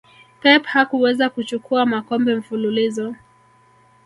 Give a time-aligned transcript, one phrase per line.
[0.41, 3.15] pep hakuweza kuchukua makombe mfululizo